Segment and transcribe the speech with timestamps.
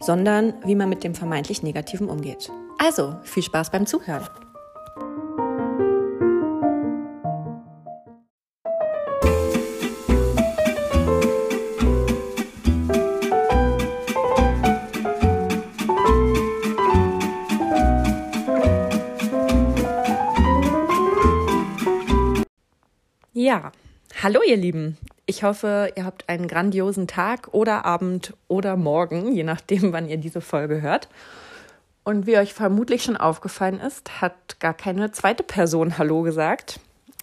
[0.00, 2.50] sondern wie man mit dem vermeintlich Negativen umgeht.
[2.78, 4.26] Also, viel Spaß beim Zuhören.
[23.32, 23.72] Ja,
[24.22, 24.98] hallo ihr Lieben.
[25.30, 30.16] Ich hoffe, ihr habt einen grandiosen Tag oder Abend oder Morgen, je nachdem, wann ihr
[30.16, 31.08] diese Folge hört.
[32.02, 36.80] Und wie euch vermutlich schon aufgefallen ist, hat gar keine zweite Person Hallo gesagt.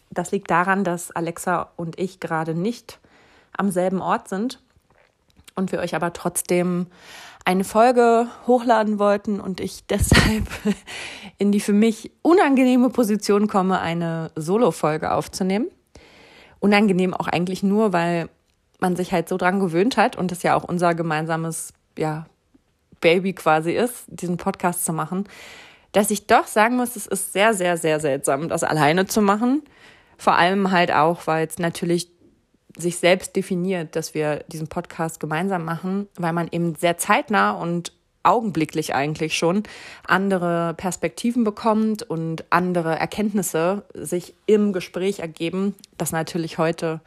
[0.09, 2.99] Das liegt daran, dass Alexa und ich gerade nicht
[3.51, 4.61] am selben Ort sind
[5.55, 6.87] und wir euch aber trotzdem
[7.43, 10.47] eine Folge hochladen wollten und ich deshalb
[11.37, 15.67] in die für mich unangenehme Position komme, eine Solo-Folge aufzunehmen.
[16.59, 18.29] Unangenehm auch eigentlich nur, weil
[18.79, 22.25] man sich halt so dran gewöhnt hat und das ja auch unser gemeinsames ja,
[23.01, 25.27] Baby quasi ist, diesen Podcast zu machen,
[25.91, 29.63] dass ich doch sagen muss, es ist sehr, sehr, sehr seltsam, das alleine zu machen.
[30.17, 32.09] Vor allem halt auch, weil es natürlich
[32.77, 37.93] sich selbst definiert, dass wir diesen Podcast gemeinsam machen, weil man eben sehr zeitnah und
[38.23, 39.63] augenblicklich eigentlich schon
[40.05, 47.01] andere Perspektiven bekommt und andere Erkenntnisse sich im Gespräch ergeben, das natürlich heute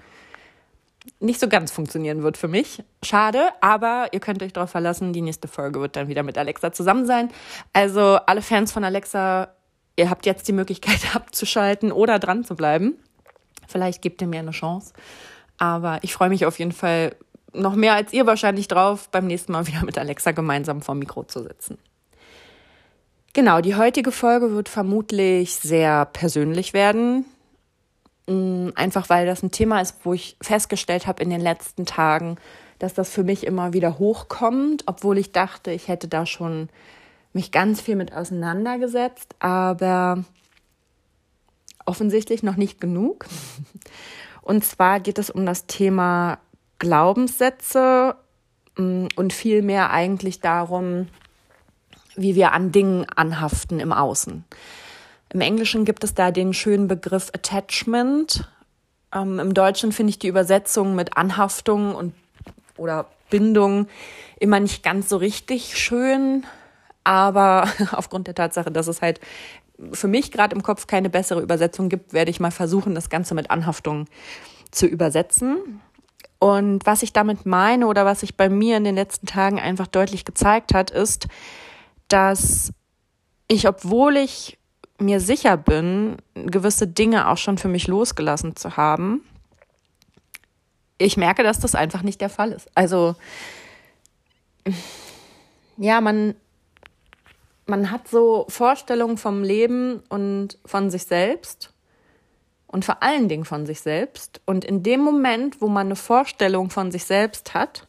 [1.19, 2.83] nicht so ganz funktionieren wird für mich.
[3.03, 6.73] Schade, aber ihr könnt euch darauf verlassen, die nächste Folge wird dann wieder mit Alexa
[6.73, 7.31] zusammen sein.
[7.73, 9.49] Also alle Fans von Alexa,
[9.97, 12.97] ihr habt jetzt die Möglichkeit abzuschalten oder dran zu bleiben.
[13.67, 14.93] Vielleicht gebt ihr mir eine Chance.
[15.59, 17.15] Aber ich freue mich auf jeden Fall
[17.53, 21.01] noch mehr als ihr wahrscheinlich drauf, beim nächsten Mal wieder mit Alexa gemeinsam vor dem
[21.01, 21.79] Mikro zu sitzen.
[23.33, 27.25] Genau, die heutige Folge wird vermutlich sehr persönlich werden.
[28.27, 32.37] Mm, einfach weil das ein Thema ist, wo ich festgestellt habe in den letzten Tagen,
[32.79, 36.69] dass das für mich immer wieder hochkommt, obwohl ich dachte, ich hätte da schon
[37.33, 40.25] mich ganz viel mit auseinandergesetzt, aber
[41.87, 43.27] offensichtlich noch nicht genug.
[44.43, 46.39] Und zwar geht es um das Thema
[46.81, 48.17] Glaubenssätze
[48.77, 51.07] mm, und vielmehr eigentlich darum,
[52.17, 54.45] wie wir an Dingen anhaften im Außen.
[55.33, 58.49] Im Englischen gibt es da den schönen Begriff Attachment.
[59.15, 62.15] Ähm, Im Deutschen finde ich die Übersetzung mit Anhaftung und
[62.77, 63.87] oder Bindung
[64.41, 66.45] immer nicht ganz so richtig schön.
[67.05, 69.21] Aber aufgrund der Tatsache, dass es halt
[69.93, 73.35] für mich gerade im Kopf keine bessere Übersetzung gibt, werde ich mal versuchen, das Ganze
[73.35, 74.07] mit Anhaftung
[74.71, 75.81] zu übersetzen.
[76.41, 79.87] Und was ich damit meine oder was sich bei mir in den letzten Tagen einfach
[79.87, 81.29] deutlich gezeigt hat, ist,
[82.09, 82.73] dass
[83.47, 84.59] ich, obwohl ich
[84.99, 89.23] mir sicher bin, gewisse Dinge auch schon für mich losgelassen zu haben,
[90.97, 92.71] ich merke, dass das einfach nicht der Fall ist.
[92.75, 93.17] Also,
[95.77, 96.35] ja, man,
[97.67, 101.73] man hat so Vorstellungen vom Leben und von sich selbst
[102.71, 104.41] und vor allen Dingen von sich selbst.
[104.47, 107.87] Und in dem Moment, wo man eine Vorstellung von sich selbst hat,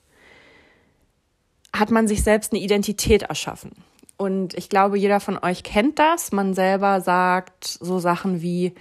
[1.74, 3.72] hat man sich selbst eine Identität erschaffen.
[4.18, 6.32] Und ich glaube, jeder von euch kennt das.
[6.32, 8.74] Man selber sagt so Sachen wie,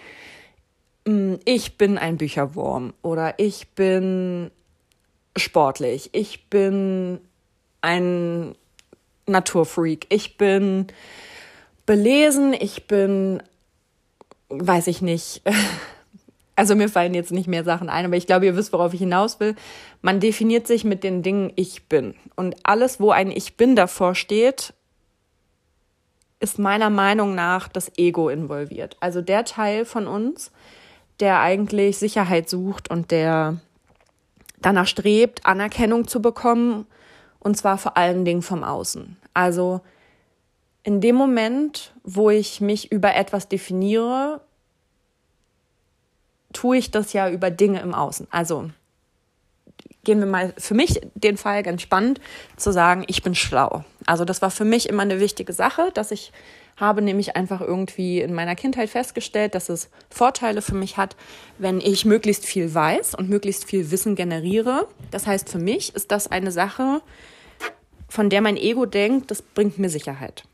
[1.06, 4.50] mm, ich bin ein Bücherwurm oder ich bin
[5.36, 7.20] sportlich, ich bin
[7.82, 8.54] ein
[9.26, 10.88] Naturfreak, ich bin
[11.86, 13.42] belesen, ich bin,
[14.50, 15.42] weiß ich nicht,
[16.56, 19.00] also mir fallen jetzt nicht mehr Sachen ein, aber ich glaube, ihr wisst, worauf ich
[19.00, 19.54] hinaus will.
[20.02, 22.14] Man definiert sich mit den Dingen ich bin.
[22.36, 24.74] Und alles, wo ein Ich bin davor steht,
[26.40, 28.96] ist meiner Meinung nach das Ego involviert.
[29.00, 30.50] Also der Teil von uns,
[31.20, 33.60] der eigentlich Sicherheit sucht und der
[34.60, 36.86] danach strebt, Anerkennung zu bekommen,
[37.38, 39.16] und zwar vor allen Dingen vom Außen.
[39.32, 39.80] Also
[40.82, 44.40] in dem Moment, wo ich mich über etwas definiere,
[46.52, 48.26] tue ich das ja über Dinge im Außen.
[48.30, 48.70] Also
[50.04, 52.20] gehen wir mal für mich den Fall ganz spannend
[52.56, 53.84] zu sagen, ich bin schlau.
[54.06, 56.32] Also das war für mich immer eine wichtige Sache, dass ich
[56.76, 61.14] habe nämlich einfach irgendwie in meiner Kindheit festgestellt, dass es Vorteile für mich hat,
[61.58, 64.88] wenn ich möglichst viel weiß und möglichst viel Wissen generiere.
[65.10, 67.02] Das heißt, für mich ist das eine Sache,
[68.08, 70.44] von der mein Ego denkt, das bringt mir Sicherheit.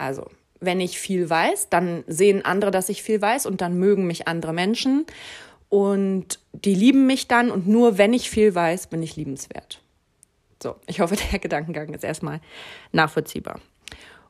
[0.00, 0.26] Also,
[0.60, 4.26] wenn ich viel weiß, dann sehen andere, dass ich viel weiß und dann mögen mich
[4.26, 5.04] andere Menschen
[5.68, 9.82] und die lieben mich dann und nur wenn ich viel weiß, bin ich liebenswert.
[10.62, 12.40] So, ich hoffe, der Gedankengang ist erstmal
[12.92, 13.60] nachvollziehbar.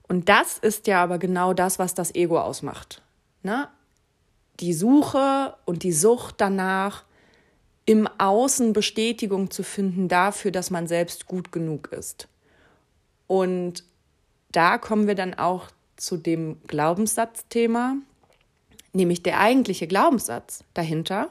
[0.09, 3.01] Und das ist ja aber genau das, was das Ego ausmacht.
[3.45, 3.69] Ne?
[4.59, 7.05] Die Suche und die Sucht danach,
[7.87, 12.29] im Außen Bestätigung zu finden dafür, dass man selbst gut genug ist.
[13.27, 13.85] Und
[14.53, 17.97] da kommen wir dann auch zu dem Glaubenssatzthema,
[18.93, 21.31] nämlich der eigentliche Glaubenssatz dahinter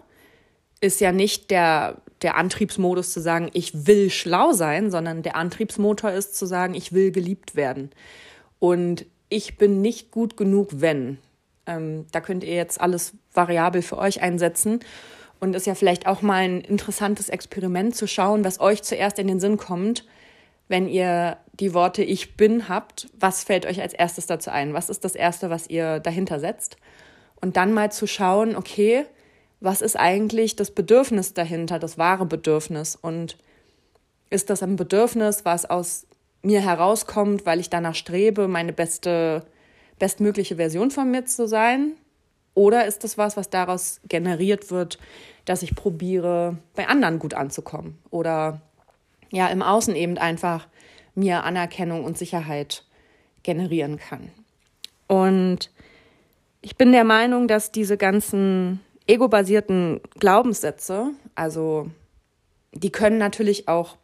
[0.81, 6.11] ist ja nicht der, der Antriebsmodus zu sagen, ich will schlau sein, sondern der Antriebsmotor
[6.11, 7.91] ist zu sagen, ich will geliebt werden.
[8.59, 11.17] Und ich bin nicht gut genug, wenn.
[11.65, 14.79] Ähm, da könnt ihr jetzt alles variabel für euch einsetzen.
[15.41, 19.27] Und ist ja vielleicht auch mal ein interessantes Experiment zu schauen, was euch zuerst in
[19.27, 20.05] den Sinn kommt,
[20.67, 23.09] wenn ihr die Worte Ich bin habt.
[23.19, 24.73] Was fällt euch als erstes dazu ein?
[24.73, 26.77] Was ist das Erste, was ihr dahinter setzt?
[27.41, 29.05] Und dann mal zu schauen, okay,
[29.59, 32.95] was ist eigentlich das Bedürfnis dahinter, das wahre Bedürfnis?
[32.95, 33.37] Und
[34.29, 36.05] ist das ein Bedürfnis, was aus
[36.41, 39.45] mir herauskommt, weil ich danach strebe, meine beste,
[39.97, 41.93] bestmögliche Version von mir zu sein?
[42.53, 44.97] Oder ist das was, was daraus generiert wird,
[45.45, 47.97] dass ich probiere, bei anderen gut anzukommen?
[48.11, 48.61] Oder
[49.31, 50.67] ja, im Außen eben einfach
[51.15, 52.85] mir Anerkennung und Sicherheit
[53.43, 54.29] generieren kann.
[55.07, 55.71] Und
[56.61, 61.89] ich bin der Meinung, dass diese ganzen ego-basierten Glaubenssätze, also
[62.73, 63.97] die können natürlich auch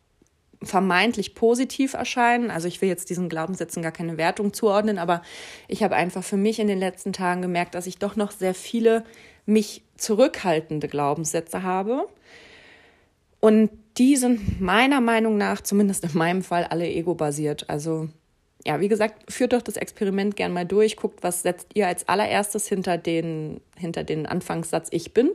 [0.63, 2.49] vermeintlich positiv erscheinen.
[2.49, 5.21] Also ich will jetzt diesen Glaubenssätzen gar keine Wertung zuordnen, aber
[5.67, 8.55] ich habe einfach für mich in den letzten Tagen gemerkt, dass ich doch noch sehr
[8.55, 9.03] viele
[9.45, 12.07] mich zurückhaltende Glaubenssätze habe.
[13.45, 13.69] Und
[13.99, 17.69] die sind meiner Meinung nach, zumindest in meinem Fall, alle ego-basiert.
[17.69, 18.09] Also
[18.65, 22.09] ja, wie gesagt, führt doch das Experiment gern mal durch, guckt, was setzt ihr als
[22.09, 25.29] allererstes hinter den, hinter den Anfangssatz Ich bin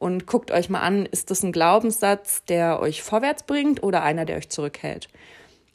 [0.00, 4.24] und guckt euch mal an, ist das ein Glaubenssatz, der euch vorwärts bringt oder einer,
[4.24, 5.06] der euch zurückhält.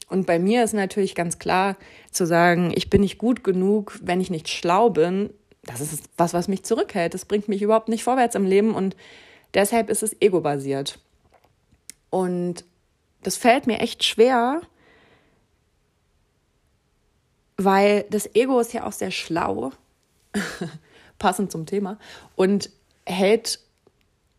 [0.10, 1.78] Und bei mir ist natürlich ganz klar
[2.12, 5.30] zu sagen, ich bin nicht gut genug, wenn ich nicht schlau bin.
[5.64, 7.14] Das ist was, was mich zurückhält.
[7.14, 8.98] Das bringt mich überhaupt nicht vorwärts im Leben und
[9.54, 11.00] deshalb ist es ego-basiert.
[12.14, 12.64] Und
[13.24, 14.62] das fällt mir echt schwer,
[17.58, 19.72] weil das Ego ist ja auch sehr schlau,
[21.18, 21.98] passend zum Thema,
[22.36, 22.70] und
[23.08, 23.60] hält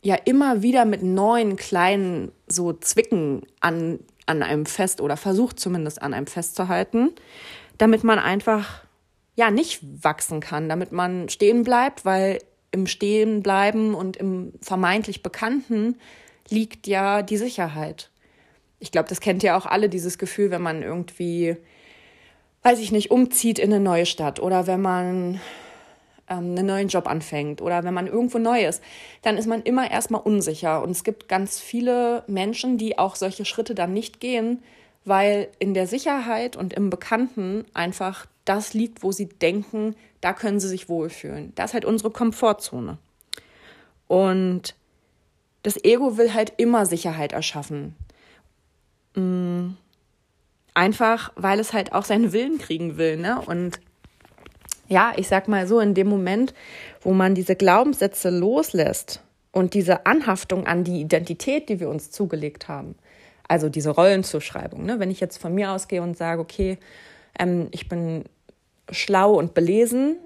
[0.03, 6.01] ja immer wieder mit neuen kleinen so Zwicken an, an einem fest oder versucht zumindest
[6.01, 7.11] an einem festzuhalten,
[7.77, 8.85] damit man einfach
[9.35, 12.39] ja nicht wachsen kann, damit man stehen bleibt, weil
[12.71, 15.97] im Stehenbleiben und im vermeintlich Bekannten
[16.49, 18.11] liegt ja die Sicherheit.
[18.79, 21.57] Ich glaube, das kennt ihr auch alle, dieses Gefühl, wenn man irgendwie
[22.65, 25.41] weiß ich nicht, umzieht in eine neue Stadt oder wenn man
[26.29, 28.83] ähm, einen neuen Job anfängt oder wenn man irgendwo neu ist,
[29.23, 30.83] dann ist man immer erstmal unsicher.
[30.83, 34.63] Und es gibt ganz viele Menschen, die auch solche Schritte dann nicht gehen,
[35.05, 40.59] weil in der Sicherheit und im Bekannten einfach das liegt, wo sie denken, da können
[40.59, 41.53] sie sich wohlfühlen.
[41.57, 42.97] Das ist halt unsere Komfortzone.
[44.09, 44.75] Und
[45.65, 47.97] das Ego will halt immer Sicherheit erschaffen.
[49.17, 49.71] Mm.
[50.77, 53.41] Einfach, weil es halt auch seinen Willen kriegen will, ne?
[53.41, 53.79] Und
[54.89, 56.53] ja, ich sag mal so, in dem Moment,
[57.01, 59.21] wo man diese Glaubenssätze loslässt
[59.53, 62.97] und diese Anhaftung an die Identität, die wir uns zugelegt haben,
[63.47, 64.99] also diese Rollenzuschreibung, ne?
[64.99, 66.79] wenn ich jetzt von mir ausgehe und sage, okay,
[67.39, 68.25] ähm, ich bin
[68.91, 70.17] schlau und belesen,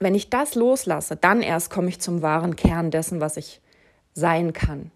[0.00, 3.60] wenn ich das loslasse, dann erst komme ich zum wahren Kern dessen, was ich
[4.12, 4.90] sein kann.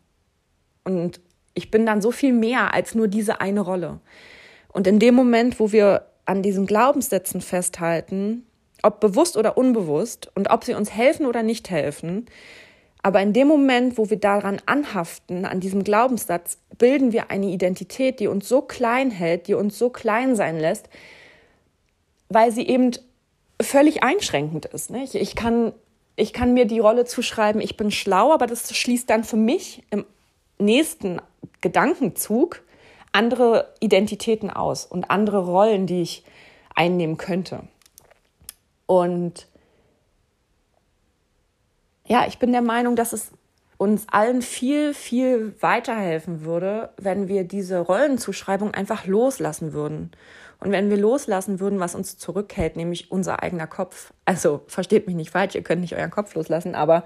[0.89, 1.21] Und
[1.55, 4.01] ich bin dann so viel mehr als nur diese eine Rolle.
[4.73, 8.47] Und in dem Moment, wo wir an diesen Glaubenssätzen festhalten,
[8.83, 12.27] ob bewusst oder unbewusst und ob sie uns helfen oder nicht helfen,
[13.03, 18.21] aber in dem Moment, wo wir daran anhaften, an diesem Glaubenssatz, bilden wir eine Identität,
[18.21, 20.89] die uns so klein hält, die uns so klein sein lässt,
[22.29, 22.93] weil sie eben
[23.61, 24.91] völlig einschränkend ist.
[24.91, 25.15] Nicht?
[25.15, 25.73] Ich, kann,
[26.17, 29.83] ich kann mir die Rolle zuschreiben, ich bin schlau, aber das schließt dann für mich
[29.91, 30.05] im
[30.59, 31.21] nächsten
[31.61, 32.63] Gedankenzug
[33.13, 36.25] andere Identitäten aus und andere Rollen, die ich
[36.75, 37.63] einnehmen könnte.
[38.87, 39.49] Und
[42.07, 43.33] ja, ich bin der Meinung, dass es
[43.77, 50.11] uns allen viel, viel weiterhelfen würde, wenn wir diese Rollenzuschreibung einfach loslassen würden.
[50.61, 54.13] Und wenn wir loslassen würden, was uns zurückhält, nämlich unser eigener Kopf.
[54.25, 57.05] Also versteht mich nicht falsch, ihr könnt nicht euren Kopf loslassen, aber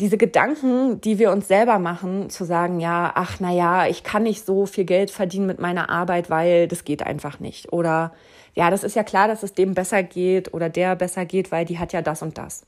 [0.00, 4.22] diese Gedanken, die wir uns selber machen, zu sagen, ja, ach na ja, ich kann
[4.22, 7.72] nicht so viel Geld verdienen mit meiner Arbeit, weil das geht einfach nicht.
[7.72, 8.12] Oder
[8.54, 11.66] ja, das ist ja klar, dass es dem besser geht oder der besser geht, weil
[11.66, 12.64] die hat ja das und das.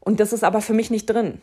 [0.00, 1.40] Und das ist aber für mich nicht drin.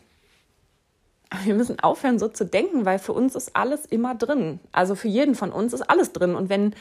[1.43, 4.59] Wir müssen aufhören, so zu denken, weil für uns ist alles immer drin.
[4.71, 6.35] Also für jeden von uns ist alles drin.
[6.35, 6.75] Und wenn,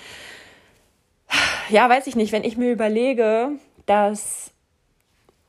[1.71, 3.51] ja, weiß ich nicht, wenn ich mir überlege,
[3.87, 4.51] dass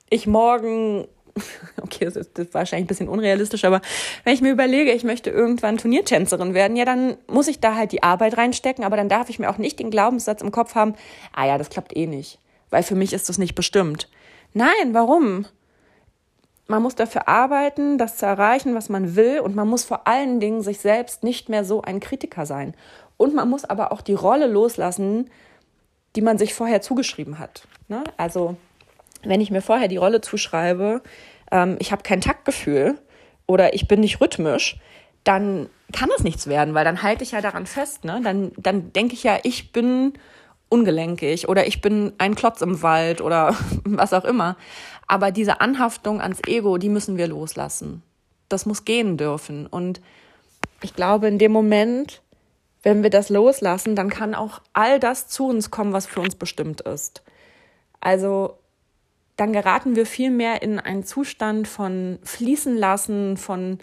[0.09, 1.07] ich morgen
[1.81, 3.81] okay, das ist, wahrscheinlich ein bisschen unrealistisch, aber
[4.23, 7.91] wenn ich mir überlege, ich möchte irgendwann Turniertänzerin werden, ja, dann muss ich da halt
[7.91, 10.95] die Arbeit reinstecken, aber dann darf ich mir auch nicht den Glaubenssatz im Kopf haben,
[11.33, 14.09] ah ja, das klappt eh nicht, weil für mich ist das nicht bestimmt.
[14.53, 15.45] Nein, warum?
[16.67, 20.39] Man muss dafür arbeiten, das zu erreichen, was man will, und man muss vor allen
[20.39, 22.75] Dingen sich selbst nicht mehr so ein Kritiker sein.
[23.17, 25.29] Und man muss aber auch die Rolle loslassen,
[26.15, 27.67] die man sich vorher zugeschrieben hat.
[27.87, 28.03] Ne?
[28.17, 28.55] Also
[29.23, 31.01] wenn ich mir vorher die Rolle zuschreibe,
[31.51, 32.97] ähm, ich habe kein Taktgefühl
[33.47, 34.77] oder ich bin nicht rhythmisch,
[35.23, 38.05] dann kann das nichts werden, weil dann halte ich ja daran fest.
[38.05, 38.21] Ne?
[38.23, 40.13] Dann, dann denke ich ja, ich bin
[40.69, 44.55] ungelenkig oder ich bin ein Klotz im Wald oder was auch immer.
[45.07, 48.03] Aber diese Anhaftung ans Ego, die müssen wir loslassen.
[48.47, 49.65] Das muss gehen dürfen.
[49.65, 50.01] Und
[50.81, 52.21] ich glaube, in dem Moment,
[52.83, 56.35] wenn wir das loslassen, dann kann auch all das zu uns kommen, was für uns
[56.35, 57.23] bestimmt ist.
[57.99, 58.57] Also
[59.39, 63.79] dann geraten wir viel mehr in einen Zustand von fließen lassen, von,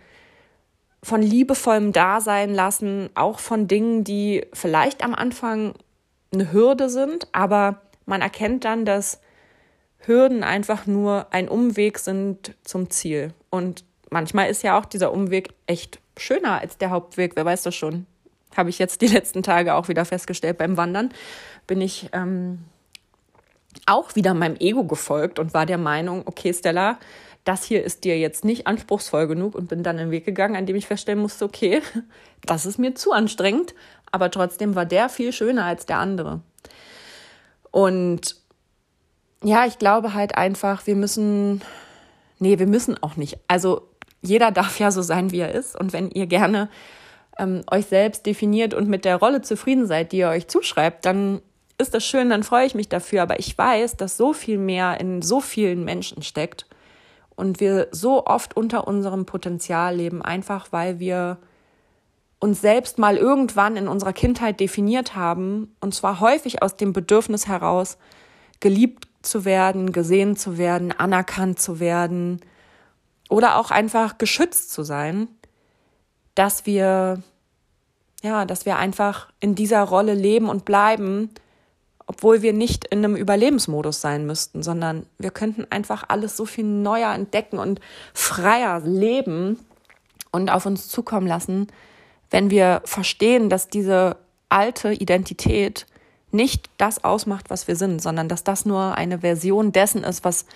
[1.02, 5.74] von liebevollem Dasein lassen, auch von Dingen, die vielleicht am Anfang
[6.32, 9.20] eine Hürde sind, aber man erkennt dann, dass
[9.98, 13.32] Hürden einfach nur ein Umweg sind zum Ziel.
[13.48, 17.74] Und manchmal ist ja auch dieser Umweg echt schöner als der Hauptweg, wer weiß das
[17.74, 18.06] schon.
[18.56, 21.12] Habe ich jetzt die letzten Tage auch wieder festgestellt beim Wandern.
[21.66, 22.58] Bin ich ähm,
[23.86, 26.98] auch wieder meinem Ego gefolgt und war der Meinung, okay, Stella,
[27.44, 30.66] das hier ist dir jetzt nicht anspruchsvoll genug und bin dann einen Weg gegangen, an
[30.66, 31.80] dem ich feststellen musste, okay,
[32.44, 33.74] das ist mir zu anstrengend,
[34.10, 36.40] aber trotzdem war der viel schöner als der andere.
[37.70, 38.36] Und
[39.42, 41.60] ja, ich glaube halt einfach, wir müssen,
[42.38, 43.38] nee, wir müssen auch nicht.
[43.48, 43.88] Also
[44.22, 45.78] jeder darf ja so sein, wie er ist.
[45.78, 46.68] Und wenn ihr gerne
[47.38, 51.42] ähm, euch selbst definiert und mit der Rolle zufrieden seid, die ihr euch zuschreibt, dann
[51.78, 53.22] ist das schön, dann freue ich mich dafür.
[53.22, 56.66] Aber ich weiß, dass so viel mehr in so vielen Menschen steckt
[57.34, 61.38] und wir so oft unter unserem Potenzial leben, einfach weil wir
[62.38, 67.46] uns selbst mal irgendwann in unserer Kindheit definiert haben, und zwar häufig aus dem Bedürfnis
[67.46, 67.98] heraus,
[68.60, 72.40] geliebt zu werden, gesehen zu werden, anerkannt zu werden
[73.28, 75.28] oder auch einfach geschützt zu sein,
[76.34, 77.22] dass wir
[78.22, 81.30] ja, dass wir einfach in dieser Rolle leben und bleiben
[82.06, 86.64] obwohl wir nicht in einem Überlebensmodus sein müssten, sondern wir könnten einfach alles so viel
[86.64, 87.80] neuer entdecken und
[88.14, 89.58] freier leben
[90.30, 91.66] und auf uns zukommen lassen,
[92.30, 94.16] wenn wir verstehen, dass diese
[94.48, 95.86] alte Identität
[96.30, 100.46] nicht das ausmacht, was wir sind, sondern dass das nur eine Version dessen ist, was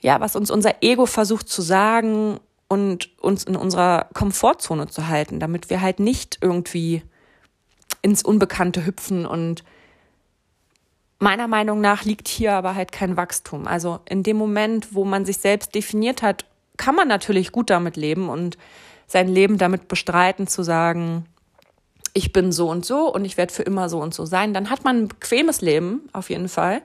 [0.00, 5.40] ja, was uns unser Ego versucht zu sagen und uns in unserer Komfortzone zu halten,
[5.40, 7.02] damit wir halt nicht irgendwie
[8.00, 9.62] ins Unbekannte hüpfen und
[11.22, 13.66] Meiner Meinung nach liegt hier aber halt kein Wachstum.
[13.66, 16.46] Also in dem Moment, wo man sich selbst definiert hat,
[16.78, 18.56] kann man natürlich gut damit leben und
[19.06, 21.26] sein Leben damit bestreiten, zu sagen,
[22.14, 24.54] ich bin so und so und ich werde für immer so und so sein.
[24.54, 26.80] Dann hat man ein bequemes Leben, auf jeden Fall.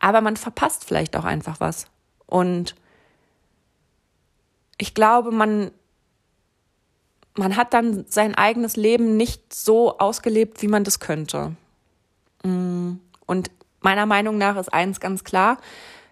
[0.00, 1.86] Aber man verpasst vielleicht auch einfach was.
[2.24, 2.74] Und
[4.78, 5.70] ich glaube, man,
[7.36, 11.52] man hat dann sein eigenes Leben nicht so ausgelebt, wie man das könnte.
[12.42, 12.94] Mm.
[13.26, 13.50] Und
[13.86, 15.58] Meiner Meinung nach ist eins ganz klar.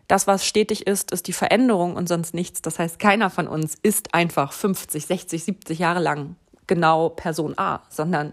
[0.07, 2.63] Das, was stetig ist, ist die Veränderung und sonst nichts.
[2.63, 6.37] Das heißt, keiner von uns ist einfach 50, 60, 70 Jahre lang
[6.69, 8.33] genau Person A, sondern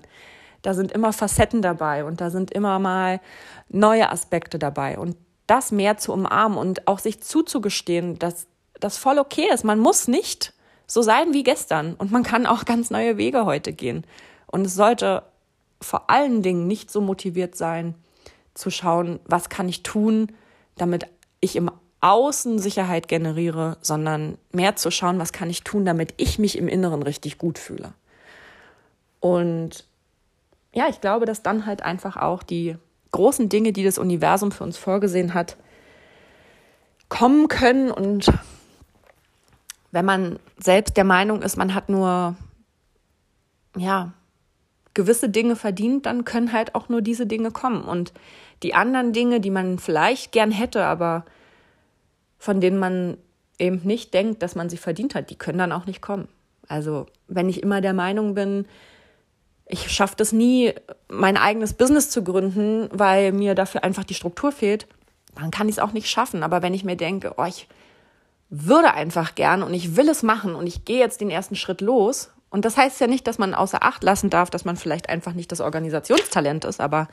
[0.62, 3.20] da sind immer Facetten dabei und da sind immer mal
[3.68, 5.00] neue Aspekte dabei.
[5.00, 5.18] Und
[5.48, 8.46] das mehr zu umarmen und auch sich zuzugestehen, dass
[8.80, 9.64] das voll okay ist.
[9.64, 10.54] Man muss nicht
[10.86, 14.06] so sein wie gestern und man kann auch ganz neue Wege heute gehen.
[14.46, 15.24] Und es sollte
[15.82, 17.96] vor allen Dingen nicht so motiviert sein,
[18.54, 20.32] zu schauen, was kann ich tun,
[20.76, 21.08] damit
[21.40, 26.40] ich im Außen Sicherheit generiere, sondern mehr zu schauen, was kann ich tun, damit ich
[26.40, 27.94] mich im Inneren richtig gut fühle.
[29.20, 29.86] Und
[30.74, 32.76] ja, ich glaube, dass dann halt einfach auch die
[33.12, 35.58] großen Dinge, die das Universum für uns vorgesehen hat,
[37.10, 37.92] kommen können.
[37.92, 38.32] Und
[39.92, 42.36] wenn man selbst der Meinung ist, man hat nur,
[43.78, 44.14] ja,
[44.94, 47.84] gewisse Dinge verdient, dann können halt auch nur diese Dinge kommen.
[47.84, 48.14] Und
[48.64, 51.26] die anderen Dinge, die man vielleicht gern hätte, aber
[52.38, 53.18] von denen man
[53.60, 56.28] eben nicht denkt, dass man sie verdient hat, die können dann auch nicht kommen.
[56.68, 58.66] Also wenn ich immer der Meinung bin,
[59.66, 60.74] ich schaffe das nie,
[61.08, 64.88] mein eigenes Business zu gründen, weil mir dafür einfach die Struktur fehlt,
[65.36, 66.44] dann kann ich es auch nicht schaffen.
[66.44, 67.68] Aber wenn ich mir denke, oh, ich
[68.50, 71.80] würde einfach gern und ich will es machen und ich gehe jetzt den ersten Schritt
[71.80, 72.32] los.
[72.52, 75.34] Und das heißt ja nicht, dass man außer Acht lassen darf, dass man vielleicht einfach
[75.34, 77.08] nicht das Organisationstalent ist, aber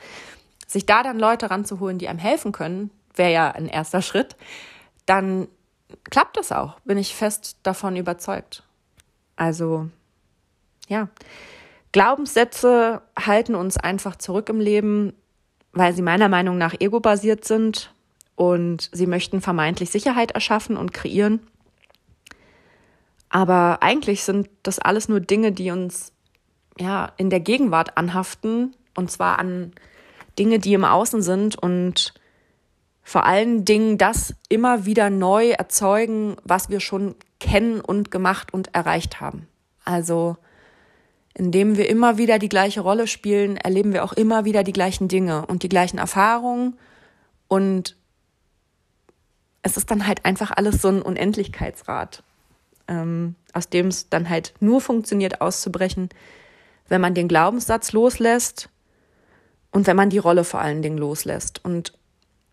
[0.67, 4.35] sich da dann Leute ranzuholen, die einem helfen können, wäre ja ein erster Schritt,
[5.05, 5.47] dann
[6.11, 8.63] klappt das auch, bin ich fest davon überzeugt.
[9.37, 9.89] Also,
[10.87, 11.07] ja,
[11.93, 15.13] Glaubenssätze halten uns einfach zurück im Leben,
[15.71, 17.93] weil sie meiner Meinung nach ego-basiert sind
[18.35, 21.39] und sie möchten vermeintlich Sicherheit erschaffen und kreieren.
[23.29, 26.11] Aber eigentlich sind das alles nur Dinge, die uns
[26.79, 29.73] ja in der Gegenwart anhaften und zwar an
[30.37, 32.13] Dinge, die im Außen sind und
[33.03, 38.73] vor allen Dingen das immer wieder neu erzeugen, was wir schon kennen und gemacht und
[38.75, 39.47] erreicht haben.
[39.83, 40.37] Also
[41.33, 45.07] indem wir immer wieder die gleiche Rolle spielen, erleben wir auch immer wieder die gleichen
[45.07, 46.77] Dinge und die gleichen Erfahrungen.
[47.47, 47.95] Und
[49.61, 52.23] es ist dann halt einfach alles so ein Unendlichkeitsrad,
[52.89, 56.09] ähm, aus dem es dann halt nur funktioniert, auszubrechen,
[56.89, 58.69] wenn man den Glaubenssatz loslässt
[59.71, 61.93] und wenn man die Rolle vor allen Dingen loslässt und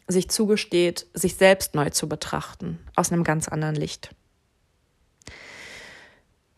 [0.06, 4.10] sich zugesteht, sich selbst neu zu betrachten, aus einem ganz anderen Licht.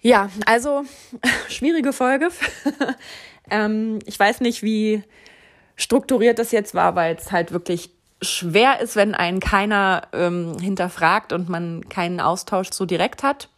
[0.01, 0.85] Ja, also
[1.49, 2.29] schwierige Folge.
[3.51, 5.03] ähm, ich weiß nicht, wie
[5.77, 11.33] strukturiert das jetzt war, weil es halt wirklich schwer ist, wenn einen keiner ähm, hinterfragt
[11.33, 13.49] und man keinen Austausch so direkt hat.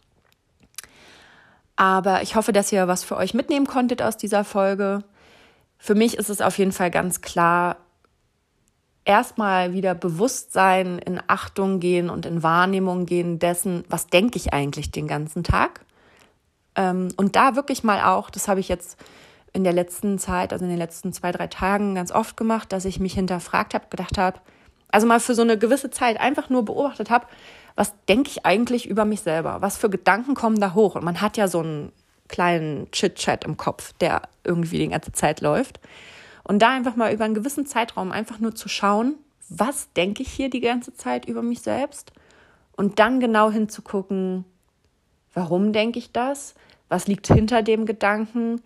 [1.81, 5.03] Aber ich hoffe, dass ihr was für euch mitnehmen konntet aus dieser Folge.
[5.79, 7.77] Für mich ist es auf jeden Fall ganz klar,
[9.03, 14.91] erstmal wieder Bewusstsein in Achtung gehen und in Wahrnehmung gehen dessen, was denke ich eigentlich
[14.91, 15.81] den ganzen Tag
[16.75, 18.99] ähm, und da wirklich mal auch, das habe ich jetzt
[19.51, 22.85] in der letzten Zeit, also in den letzten zwei, drei Tagen ganz oft gemacht, dass
[22.85, 24.39] ich mich hinterfragt habe, gedacht habe,
[24.89, 27.25] also mal für so eine gewisse Zeit einfach nur beobachtet habe,
[27.75, 29.61] was denke ich eigentlich über mich selber?
[29.61, 30.95] Was für Gedanken kommen da hoch?
[30.95, 31.91] Und man hat ja so einen
[32.27, 35.79] kleinen Chit-Chat im Kopf, der irgendwie die ganze Zeit läuft.
[36.43, 39.15] Und da einfach mal über einen gewissen Zeitraum einfach nur zu schauen,
[39.49, 42.13] was denke ich hier die ganze Zeit über mich selbst?
[42.75, 44.45] Und dann genau hinzugucken,
[45.33, 46.55] Warum denke ich das?
[46.89, 48.61] Was liegt hinter dem Gedanken?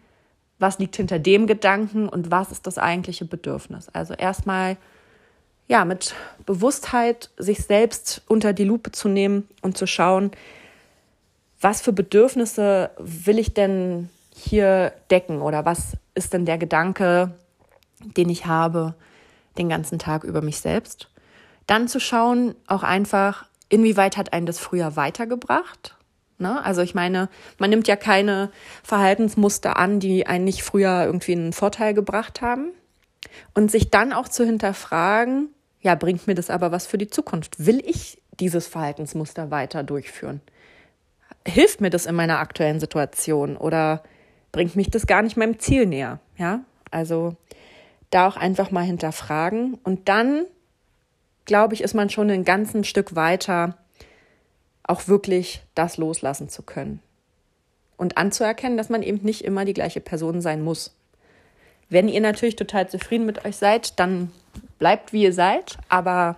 [0.58, 3.90] Was liegt hinter dem Gedanken und was ist das eigentliche Bedürfnis?
[3.90, 4.78] Also erstmal
[5.68, 6.14] ja, mit
[6.46, 10.32] Bewusstheit sich selbst unter die Lupe zu nehmen und zu schauen,
[11.60, 17.32] was für Bedürfnisse will ich denn hier decken oder was ist denn der Gedanke,
[18.00, 18.94] den ich habe
[19.58, 21.10] den ganzen Tag über mich selbst.
[21.66, 25.96] Dann zu schauen, auch einfach, inwieweit hat einen das früher weitergebracht
[26.38, 26.64] Ne?
[26.64, 28.52] Also ich meine, man nimmt ja keine
[28.84, 32.72] Verhaltensmuster an, die einen nicht früher irgendwie einen Vorteil gebracht haben.
[33.54, 35.50] Und sich dann auch zu hinterfragen,
[35.86, 37.64] ja, bringt mir das aber was für die Zukunft?
[37.64, 40.42] Will ich dieses Verhaltensmuster weiter durchführen?
[41.48, 44.02] Hilft mir das in meiner aktuellen Situation oder
[44.52, 46.20] bringt mich das gar nicht meinem Ziel näher?
[46.38, 47.36] Ja, also
[48.10, 50.46] da auch einfach mal hinterfragen und dann,
[51.46, 53.78] glaube ich, ist man schon ein ganzes Stück weiter
[54.82, 57.00] auch wirklich das loslassen zu können.
[57.96, 60.96] Und anzuerkennen, dass man eben nicht immer die gleiche Person sein muss.
[61.90, 64.32] Wenn ihr natürlich total zufrieden mit euch seid, dann
[64.80, 65.78] bleibt wie ihr seid.
[65.90, 66.38] Aber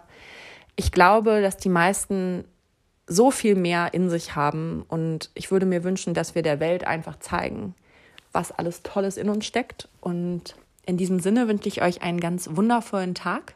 [0.75, 2.45] ich glaube, dass die meisten
[3.07, 4.85] so viel mehr in sich haben.
[4.87, 7.73] Und ich würde mir wünschen, dass wir der Welt einfach zeigen,
[8.31, 9.87] was alles Tolles in uns steckt.
[10.01, 13.55] Und in diesem Sinne wünsche ich euch einen ganz wundervollen Tag.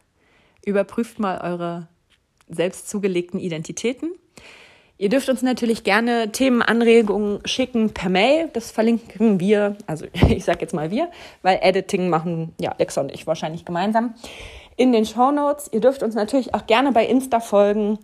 [0.65, 1.87] Überprüft mal eure
[2.47, 4.11] selbst zugelegten Identitäten.
[4.97, 8.49] Ihr dürft uns natürlich gerne Themenanregungen schicken per Mail.
[8.53, 11.09] Das verlinken wir, also ich sage jetzt mal wir,
[11.41, 14.13] weil Editing machen ja Alexa und ich wahrscheinlich gemeinsam
[14.81, 15.69] in den Show Notes.
[15.71, 17.99] Ihr dürft uns natürlich auch gerne bei Insta folgen,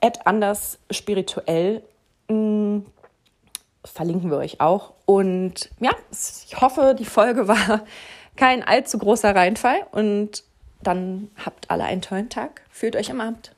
[0.00, 1.82] at anders spirituell.
[2.28, 2.84] Hm,
[3.84, 4.92] verlinken wir euch auch.
[5.06, 7.84] Und ja, ich hoffe, die Folge war
[8.36, 9.86] kein allzu großer Reinfall.
[9.92, 10.42] Und
[10.82, 12.62] dann habt alle einen tollen Tag.
[12.70, 13.52] Fühlt euch am Abend.